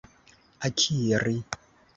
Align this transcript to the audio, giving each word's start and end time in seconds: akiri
akiri 0.67 1.37